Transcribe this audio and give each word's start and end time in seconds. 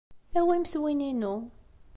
Awimt 0.39 0.73
win-inu. 0.81 1.33